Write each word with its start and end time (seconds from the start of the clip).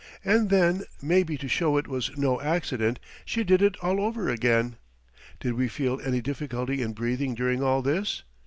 And 0.25 0.49
then, 0.49 0.85
maybe 0.99 1.37
to 1.37 1.47
show 1.47 1.77
it 1.77 1.87
was 1.87 2.17
no 2.17 2.41
accident, 2.41 2.99
she 3.23 3.43
did 3.43 3.61
it 3.61 3.77
all 3.83 4.01
over 4.01 4.29
again. 4.29 4.77
Did 5.39 5.53
we 5.53 5.67
feel 5.67 6.01
any 6.03 6.21
difficulty 6.21 6.81
in 6.81 6.93
breathing 6.93 7.35
during 7.35 7.61
all 7.61 7.83
this? 7.83 8.23